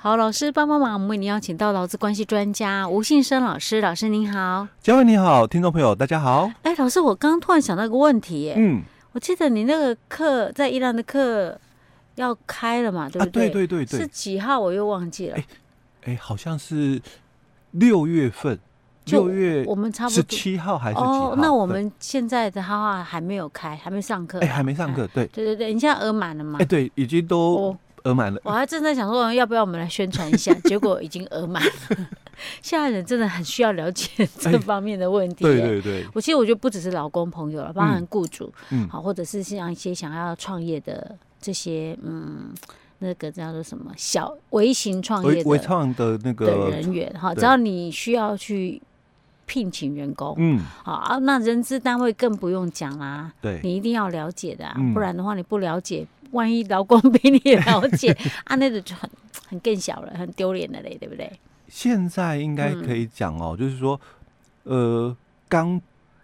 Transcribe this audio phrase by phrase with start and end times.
[0.00, 6.48] 好，老师帮帮忙，我们为您邀请到劳资关系专家吴信生老师，老师您好，嘉惠你好，听众朋友大家好。
[6.62, 8.54] 哎，老师，我刚刚突然想到一个问题，耶。
[8.56, 8.80] 嗯，
[9.10, 11.58] 我记得你那个课在伊朗的课
[12.14, 13.48] 要开了嘛，对不对？
[13.48, 14.60] 啊、对对对对，是几号？
[14.60, 15.36] 我又忘记了。
[15.36, 15.44] 哎，
[16.04, 17.02] 哎，好像是
[17.72, 18.56] 六月份，
[19.06, 21.32] 六月我们差不多是七号还是几号？
[21.32, 24.38] 哦，那我们现在的话还没有开，还没上课。
[24.38, 26.60] 哎，还没上课，对对对对，你现在额满了吗？
[26.62, 27.36] 哎，对，已经都。
[27.56, 31.70] 哦额满了，我还正在想说要不要我们来宣传一下， 结果已经额满了。
[32.62, 35.42] 现在人真的很需要了解这方面的问题。
[35.44, 42.54] 对对对，我其实我觉得不只是老公朋友了，包含雇主，嗯，好，或者是像一些想要创业的这些，嗯，
[43.00, 48.80] 那个叫做什么小微型创业的微创的那个人员，哈，只要你需要去
[49.46, 56.06] 聘请员工，嗯，好啊，那人资单位更不用讲啦，对，你一定要了解的啊，不然的话你不了解。
[56.32, 59.08] 万一老公比你了解 啊，那个就很
[59.46, 61.30] 很更小了，很丢脸的嘞，对不对？
[61.68, 64.00] 现在应该可以讲哦，嗯、就是说，
[64.64, 65.16] 呃，
[65.48, 65.80] 刚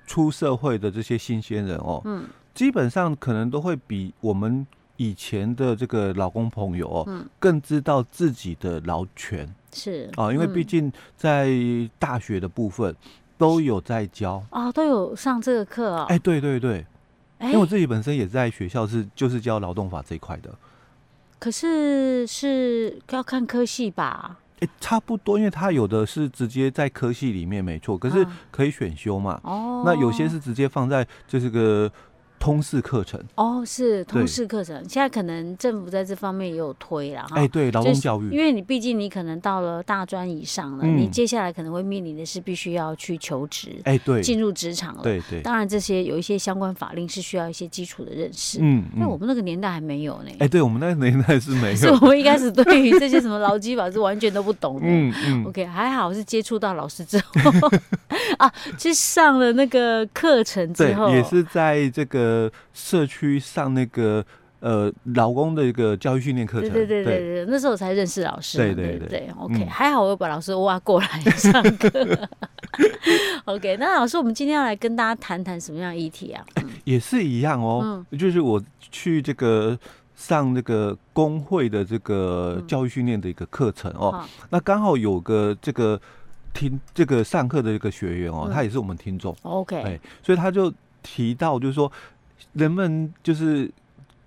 [0.06, 2.24] 出社会的这些新鲜人哦，嗯，
[2.55, 9.46] 基本上可能都会比我们以前的这个老公朋友哦，嗯，更知道自己的劳权。
[9.72, 11.50] 是啊，因为毕竟在
[11.98, 12.94] 大学的部分
[13.36, 14.42] 都有在教。
[14.50, 16.86] 啊、哦，都有上这个课啊、哦，哎，对对对。
[17.46, 20.50] 因为我自己本身也在学校是就是教劳动法这一块的，
[21.38, 24.38] 可是是要看科系吧？
[24.60, 29.40] 哎，差不多，因为他有的是直接在科系里面没错，可是可以选修嘛。
[29.42, 31.90] 哦，那有些是直接放在就是个。
[32.44, 34.76] 通识课程哦，是通识课程。
[34.86, 37.36] 现在可能政府在这方面也有推了哈。
[37.36, 45.02] 哎，对，劳动教育，因为你毕竟你可能到了大专以上了，你接下来可能会面临的是必须要去求职，哎，对，进入职场了。
[45.02, 45.40] 对对。
[45.40, 48.58] 当然，这些有一些相关法令是需要一些基础的认识。
[48.60, 50.30] 嗯，那我们那个年代还没有呢。
[50.40, 51.76] 哎，对我们那个年代是没有。
[51.80, 54.82] 是我们一开始对于这些什么劳基法是完全都不懂的。
[54.84, 55.44] 嗯嗯。
[55.46, 57.70] OK，还好是接触到老师之后
[58.36, 62.33] 啊，去上了那个课程之后，也是在这个
[62.72, 63.40] 社区。
[63.45, 64.24] 上那个
[64.61, 67.45] 呃劳工的一个教育训练课程，对对对对。
[67.45, 71.06] 对，那时候我才认识老师，对对对，对，OK，还好我又把老师挖过来
[71.36, 71.90] 上课，
[73.45, 76.45] OK，那老师，我们今天要来跟大家谈谈什么样的议题啊？
[76.84, 79.78] 也是一样哦，就是我去这个
[80.16, 86.01] 上那个工会的这个教育训练的一个课程哦，那刚好有个这个
[86.52, 90.72] 听这个上课的一个学员哦，他也是我们听众，OK，哎，所以他就
[91.02, 91.92] 提到就是说。
[92.52, 93.70] 人们就是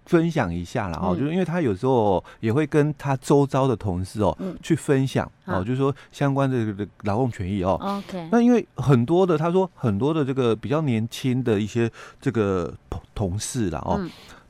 [0.05, 7.77] 分享一下了哦，就是因为他有时候也会跟他周遭的同事哦去分享哦，就是说相关的这个劳动权益哦。
[7.81, 8.29] OK。
[8.31, 11.91] 那因为很多的他说很多的这个比较年轻的一些
[12.21, 13.99] 这个同同事了哦，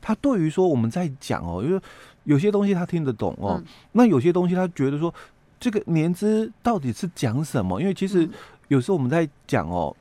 [0.00, 1.80] 他对于说我们在讲哦，因为
[2.24, 3.60] 有些东西他听得懂哦，
[3.92, 5.12] 那有些东西他觉得说
[5.58, 7.80] 这个年资到底是讲什么？
[7.80, 8.28] 因为其实
[8.68, 9.94] 有时候我们在讲哦。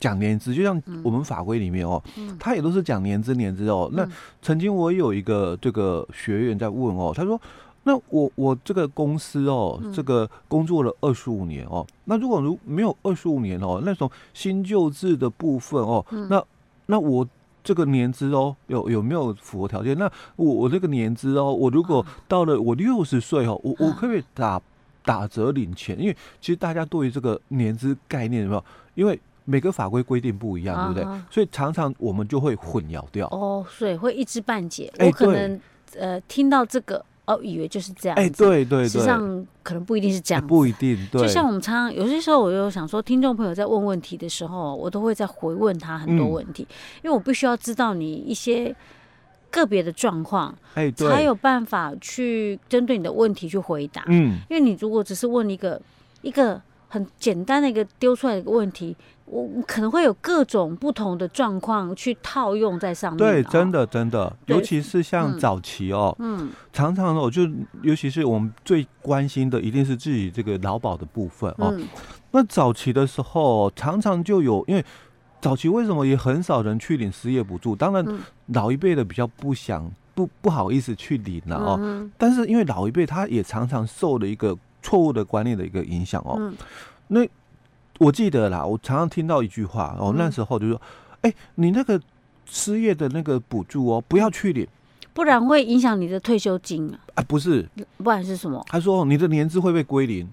[0.00, 2.02] 讲年资，就像我们法规里面哦，
[2.38, 3.88] 他也都是讲年资年资哦。
[3.92, 4.08] 那
[4.40, 7.38] 曾经我有一个这个学员在问哦，他说
[7.84, 16.42] ：“那我我这个公司哦，这个工作了二十五年哦，那如果如没有二十五年哦，那种新旧制的部分哦，那
[16.86, 17.26] 那我
[17.62, 19.96] 这个年资哦，有有没有符合条件？
[19.98, 24.60] 那我我这个年资哦，我如果到了我六十岁哦，我我可不可以打
[25.04, 25.98] 打折领钱？
[26.00, 28.64] 因为其实大家对于这个年资概念有没有？
[28.94, 29.18] 因为
[29.50, 31.20] 每个法规规定不一样，对不对？
[31.28, 33.26] 所以常常我们就会混淆掉。
[33.28, 34.92] 哦，所以会一知半解。
[35.00, 35.60] 我可能
[35.98, 38.16] 呃听到这个哦，以为就是这样。
[38.16, 40.46] 哎，对对对，实际上可能不一定是这样。
[40.46, 40.96] 不一定。
[41.10, 41.22] 对。
[41.22, 46.66] 就像我们常常有些时候，我就想说，听众朋友在问问题的时候，我都会在回问他很多问题，
[47.02, 48.74] 因为我必须要知道你一些
[49.50, 54.04] 个别的状况，哎，才有办法去针对你的问题去回答。
[54.06, 55.80] 嗯，因为你如果只是问一个
[56.22, 56.60] 一个
[56.90, 58.94] 很简单的一个丢出来的一个问题。
[59.24, 63.18] 我可能会有各种不同的状况去套用在上面。
[63.18, 67.48] 对，真的真的，尤其是像早期哦，嗯，常常我，就
[67.82, 71.72] 尤其是我们最关心的，一定是自己这个劳保的部分哦。
[72.32, 74.84] 那早期的时候，常常就有，因为
[75.40, 77.76] 早期为什么也很少人去领失业补助？
[77.76, 78.04] 当然，
[78.46, 82.10] 老一辈的比较不想不不好意思去领了哦。
[82.18, 86.52] 但是因为老一辈他也常常受了一个错误的观念的一个影响哦。
[87.08, 87.26] 那
[87.98, 90.80] 我记得啦，我常常听到一句话哦，那时候就说
[91.22, 92.00] ：“哎、欸，你那个
[92.46, 94.66] 失业的那个补助哦，不要去领，
[95.12, 97.68] 不然会影响你的退休金啊。”啊，不是，
[97.98, 98.64] 不然是什么？
[98.68, 100.28] 他说：“你的年资会被归零。”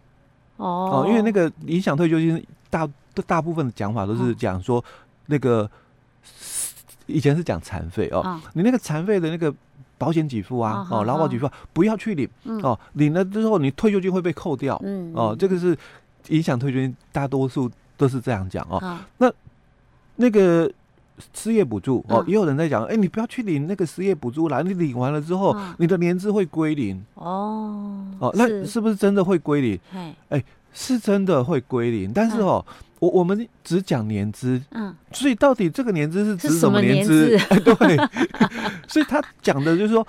[0.58, 2.88] 哦，因为那个影响退休金大
[3.26, 4.84] 大部分的讲法都是讲说
[5.28, 5.70] 那个
[7.06, 9.54] 以前是讲残废哦，你那个残废的那个
[9.98, 12.60] 保险给付啊，哦哦，劳保给付、啊、不要去领，嗯。
[12.62, 15.12] 哦，领了之后你退休金会被扣掉，嗯。
[15.16, 15.78] 哦，这个是
[16.30, 19.00] 影响退休金，大多数都是这样讲哦。
[19.18, 19.32] 那
[20.16, 20.72] 那个
[21.34, 28.80] 失业补助哦，嗯也有人在讲，哎，你不要去领那个失业补助啦，你领完了之后，嗯你的年资会归零，哦哦，那是。
[28.80, 29.80] 不是真的会归零？
[30.30, 30.44] 哎
[30.74, 32.64] 是真的会归零，但是哦，
[33.00, 34.94] 我我们只讲年资，嗯。
[35.12, 37.38] 所以到底这个年资是指什么年资？
[37.64, 37.98] 对，
[38.88, 40.06] 所以他讲的就是说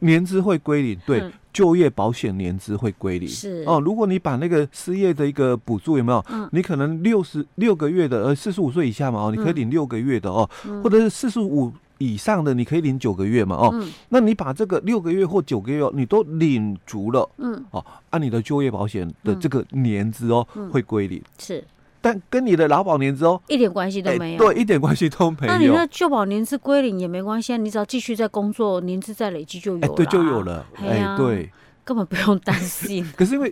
[0.00, 1.32] 年资会归零，对，嗯。
[1.50, 3.28] 就业保险年资会归零。
[3.28, 3.64] 是。
[3.66, 6.24] 哦，如果你把那个失业的一个补助有没有？
[6.30, 6.48] 嗯。
[6.52, 10.80] 你可能六十六个月的，呃，四十五岁以下嘛，哦，你可以领六个月的哦，嗯。
[10.84, 13.90] 或者是四十五以上的，你可以领九个月嘛，哦，嗯。
[14.10, 17.28] 那你把这个六个月或九个月哦你都领足了。
[17.38, 17.64] 嗯。
[17.72, 20.70] 哦，按你的就业保险的这个年资哦，嗯。
[20.70, 21.64] 会归零，是
[22.00, 24.38] 但跟你的劳保年资哦，一点关系都哎没有。
[24.38, 25.52] 对，一点关系都没有。
[25.52, 31.50] 那你那旧保年资归零也没关系啊，你只要继续在工作，年资再累积就有了、哎，对，就有了，哎对。
[31.84, 33.02] 根本不用担心。
[33.16, 33.50] 可是因为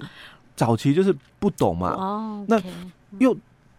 [0.55, 2.61] 早期就是不懂嘛，哦，那
[3.19, 3.35] 又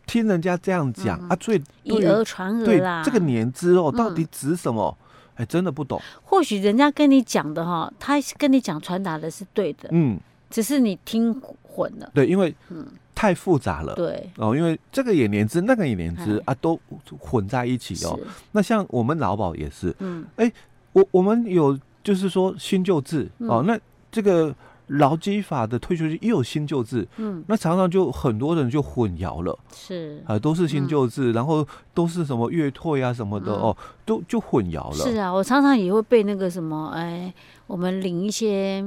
[0.07, 3.03] 听人家这样讲嗯啊，所以讹传讹对啦。
[3.05, 4.97] 这个年资哦，嗯到底指什么？
[5.35, 6.01] 哎，真的不懂。
[6.23, 12.09] 或许人家跟你讲的哈，他跟你讲传达的是对的，嗯，只是你听混了。
[12.15, 12.83] 对，因为嗯
[13.17, 13.95] 太复杂了。
[13.95, 16.53] 对，哦，因为这个也年资，那个也年资哎。
[16.53, 16.79] 啊，都
[17.19, 18.19] 混在一起哦。
[18.51, 20.23] 那像我们劳保也是，嗯。
[20.93, 23.79] 我我们有就是说新旧制哦，嗯那
[24.11, 24.53] 这个
[24.87, 29.57] 劳基法的退休金也有新旧制，嗯，那常常就很多人就混淆了。
[29.75, 30.21] 是。
[30.27, 33.61] 啊、都是新嗯旧制，然后都是什么月退啊什么的、嗯。
[33.61, 35.05] 哦，都就混淆了。
[35.05, 37.33] 是啊，我常常也会被那个什么，哎，
[37.65, 38.85] 我们领一些。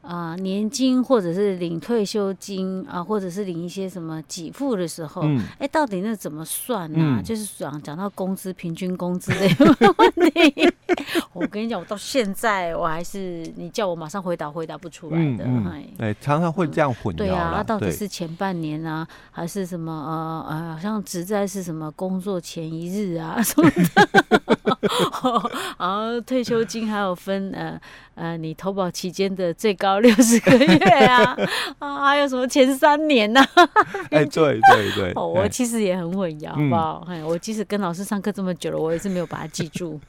[0.00, 7.20] 啊、年金或者是领退休金啊，或者是领一些什么给付的时候，嗯，哎、到底那怎么算呢、啊？
[7.20, 9.48] 嗯就是讲讲到工资、平均工资的
[9.98, 10.72] 问题。
[11.58, 15.44] 我跟你讲，我到现在我还是你叫我马上回答，回答不出来的。
[15.44, 24.08] 嗯哎、哎，常常会这样混淆对啊，那到底是前半年啊，还是什么呃呃，好像职在是什么工作前一日啊什么的，
[25.78, 27.80] 然后退休金还有分呃
[28.14, 30.76] 呃，你投保期间的最高六十个月
[31.06, 31.36] 啊
[31.80, 33.68] 啊，还有什么前三年呢、啊？
[34.12, 37.04] 哎，对对对，哦，我哎其实也很混淆，好嗯不好？
[37.08, 40.00] 哎、我即使跟老师上课这么久了，我也是没有把它记住。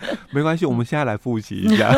[0.30, 1.92] 没关系，我们现在来复习一下。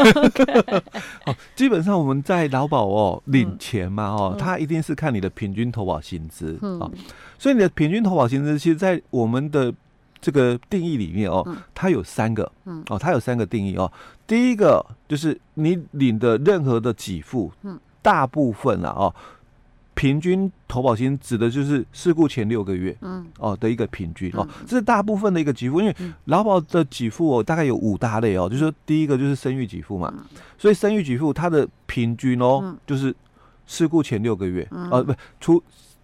[1.25, 6.91] 好， 基本上我们在劳保哦领钱嘛哦，嗯它一定是看你的平均投保薪资嗯哦，
[7.38, 9.73] 所以你的平均投保薪资，其实，在我们的
[10.20, 13.91] 这个定义里面哦嗯，它有三个嗯哦，它有三个定义哦。
[14.26, 19.14] 第一个就是你领的任何的给付，嗯大部分啊哦。
[19.94, 23.25] 平均投保薪指的就是事故前六个月，嗯。
[23.38, 26.12] 哦的一个平均哦嗯，这是大部分的一个给付，因为嗯。
[26.25, 30.25] 劳保的给付哦大概有五大类哦，就是说第一个就是生育给付嘛，嗯。
[30.58, 32.76] 所以生育给付它的平均哦嗯。
[32.87, 33.14] 就是
[33.67, 34.91] 事故前六个月，嗯。
[34.91, 35.62] 呃不出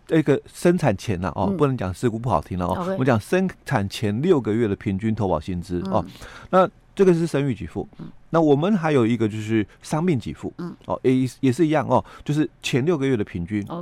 [0.08, 1.56] 那个生产前呐哦嗯。
[1.56, 6.04] 不能讲事故不好听了哦我讲生产前六个月的平均投保薪资哦。
[6.06, 6.10] 嗯，
[6.50, 7.88] 那这个是生育给付。
[7.98, 10.52] 嗯，那我们还有一个就是伤病给付。
[10.58, 13.64] 嗯，哦也也是一样哦，就是前六个月的平均。
[13.68, 13.78] 哦。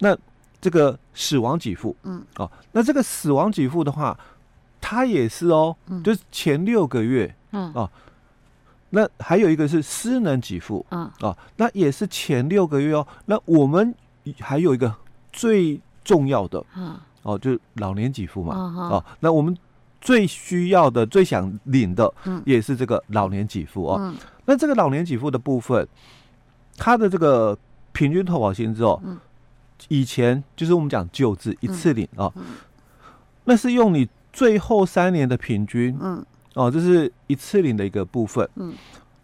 [0.00, 0.18] ，OK，
[0.60, 4.18] 这个死亡给付，嗯，哦，那这个死亡给付的话，
[4.80, 6.02] 它也是哦，嗯。
[6.02, 7.72] 就是前六个月，嗯。
[7.74, 7.90] 哦
[8.94, 11.10] 那还有一个是失能给付，嗯。
[11.20, 13.06] 哦，那也是前六个月哦。
[13.24, 13.94] 那我们
[14.38, 14.94] 还有一个
[15.32, 16.62] 最重要的。
[16.76, 16.94] 嗯。
[17.22, 19.56] 哦，就是老年给付嘛，嗯哦，那我们
[20.02, 22.42] 最需要的、最想领的嗯。
[22.44, 23.96] 也是这个老年给付哦。
[23.98, 24.14] 嗯。
[24.44, 25.88] 那这个老年给付的部分，
[26.76, 27.56] 它的这个
[27.92, 29.18] 平均投保薪资哦，嗯。
[29.88, 32.42] 以前就是我们讲旧制一次领哦，嗯
[33.44, 36.24] 那是用你最后三年的平均嗯。
[36.54, 38.46] 哦，这是一次领的一个部分。
[38.56, 38.74] 嗯。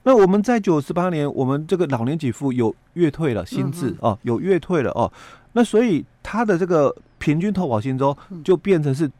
[0.04, 5.12] 那我们在九十八年，我们这个老年给付有月退了，新制嗯哦，有月退了哦，
[5.52, 9.10] 那所以它的这个平均投保薪资就变成是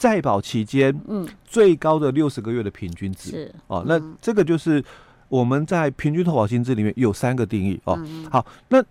[0.00, 3.30] 在保期间嗯，最高的六十个月的平均值。
[3.32, 3.54] 是。
[3.66, 4.16] 哦，那嗯。
[4.18, 4.82] 这个就是
[5.28, 8.00] 我们在平均投保薪资里面有三个定义哦。
[8.00, 8.82] 嗯好，那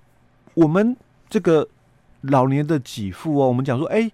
[0.53, 0.95] 我们
[1.27, 1.67] 这个
[2.21, 4.07] 老年的给付哦，我们讲说，哎、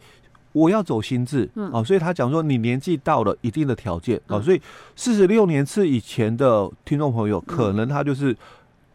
[0.53, 1.69] 我要走心智，嗯。
[1.73, 4.43] 哦，所以他讲说你年纪到了一定的条件，哦，嗯。
[4.43, 4.61] 所以
[4.95, 8.33] 四十六年次以前的听众朋友，可能他就是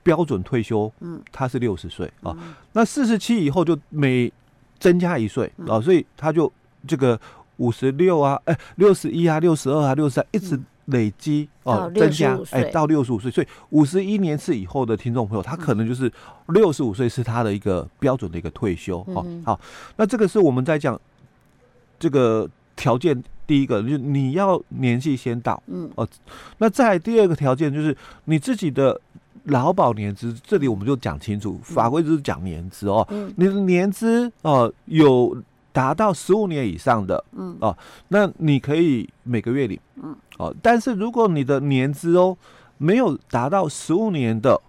[0.02, 2.54] 标准退休，嗯，他是六十岁啊，嗯。
[2.72, 4.32] 那四十七以后就每
[4.78, 5.66] 增加一岁嗯。
[5.68, 6.50] 啊，所以他就
[6.88, 7.20] 这个
[7.60, 12.70] 五十六啊，哎，六十一啊，六十二啊，六十三，一直嗯累积到哦，增加哎，岁。
[12.72, 16.10] 到六十五岁，所以五十一年次以后的听众朋友，他可能就是
[16.48, 19.40] 六十五岁是他的一个标准的一个退休哦嗯。
[19.44, 19.60] 好，
[19.96, 21.00] 那这个是我们在讲
[21.98, 25.88] 这个条件第一个就是你要年纪先到，嗯。
[25.94, 26.08] 哦，
[26.58, 29.00] 那再第二个条件就是你自己的
[29.44, 33.32] 劳保年资，这里我们就讲清楚，法规就是讲年资哦，嗯。
[33.36, 35.36] 你的年资哦有
[35.72, 37.56] 达到十五年以上的，嗯。
[37.60, 37.76] 哦，
[38.08, 40.14] 那你可以每个月领，嗯。
[40.38, 42.36] 哦，但是如果你的年资哦
[42.78, 44.60] 没有达到十五年的。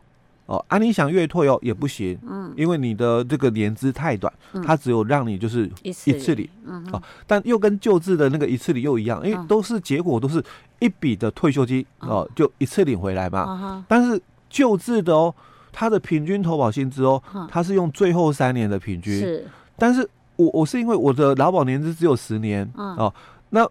[0.47, 4.61] 哦，啊，你想月退哦也不行，嗯，因为你的这个年资太短，嗯。
[4.61, 10.43] 它只有让你就是一次领，嗯哦，但又跟旧制的那个一次领又一样，因为嗯都是结果都是
[10.79, 13.85] 一笔的退休金哦，就一次领回来嘛。
[13.87, 15.33] 但是旧制的哦，
[15.71, 20.09] 它的平均投保薪资哦嗯，它是用最后三年的平均，是，但是
[20.43, 23.13] 我我是因为我的劳保年资只有十年嗯哦，
[23.49, 23.63] 那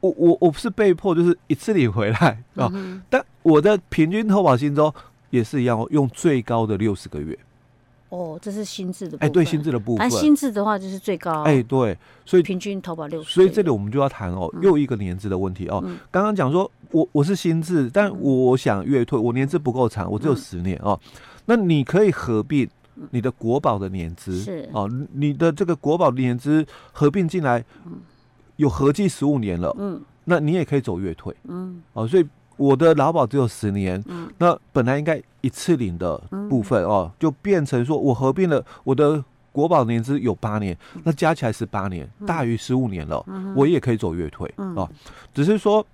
[0.00, 4.94] 我我我不是被迫就是一次领回来哦，嗯但我的平均投保薪资哦。
[5.30, 7.36] 也是一样哦，用最高的六十个月。
[8.10, 9.98] 哦，这是薪资的部分，哎，对，薪资的部分。
[9.98, 13.34] 但新制的话就是最高，哎，对，所以平均投保六十。
[13.34, 15.82] 所以这里我们就要谈哦，嗯又一个年资的问题哦。
[15.84, 20.98] 嗯刚刚讲说我我是薪资，但我想月退，我年资不够长，我只有十年哦。
[21.46, 22.66] 那你可以合并
[23.10, 24.68] 你的国宝的年资，是。
[24.72, 27.64] 哦，你的这个国宝年资合并进来，
[28.56, 30.00] 有合计十五年了，嗯。
[30.24, 31.34] 那你也可以走月退。
[31.44, 31.82] 嗯。
[31.92, 32.06] 哦。
[32.06, 32.26] 所以
[32.56, 34.28] 我的劳保只有十年，嗯。
[34.38, 36.16] 那本来应该一次领的
[36.48, 39.22] 部分哦，就变成说我合并了我的
[39.52, 43.24] 国宝年资有八年，那加起来是八年，大于十五年了，
[43.54, 44.74] 我也可以走月退嗯。
[44.74, 44.88] 哦。
[45.32, 45.86] 只是说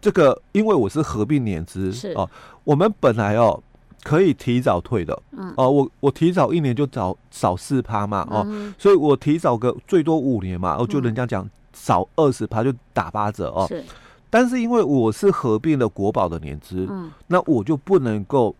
[0.00, 2.12] 这个，因为我是合并年资是。
[2.12, 2.28] 资哦，
[2.62, 3.60] 我们本来哦
[4.04, 5.52] 可以提早退的，嗯。
[5.56, 8.72] 哦，我我提早一年就早少四趴嘛哦，嗯。
[8.78, 13.66] 所以我提早个最多五年嘛，哦，就人家讲少二十趴就打八折哦。
[13.66, 13.82] 是。
[14.28, 17.10] 但是因为我是合并了国宝的年资，嗯。
[17.26, 18.54] 那我就不能够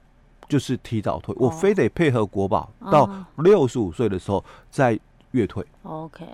[0.49, 1.51] 就是提早退，我哦。
[1.51, 4.99] 非得配合国保到哦六十五岁的时候再
[5.33, 5.65] 月退。
[5.83, 6.27] OK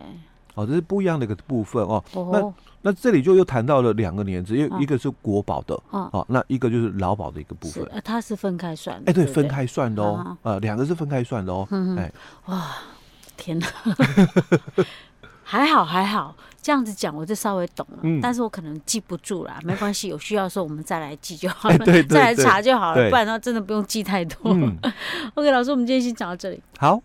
[0.60, 2.02] 哦，这是不一样的一个部分哦。
[2.14, 7.86] 哦那这里就又谈到了两个年资，因嗯为一个是国保的，嗯哦，那一个就是劳保的一个部分。
[8.02, 11.68] 它是分开算的，哎，对，分开算的哦啊，呃，两个是分开算的哦。
[11.70, 12.10] 嗯哎，
[13.36, 13.66] 天哪，
[15.44, 24.54] 还好还好，这样子讲我就稍微懂了，嗯但是我可能记不住啦，没关系，有需要的时候我们再来记就好了， 再来查就好了，不然的话真的不用记太多。
[24.54, 24.74] 嗯，
[25.34, 26.62] OK，老师，我们今天先讲到这里。
[26.78, 26.98] 好。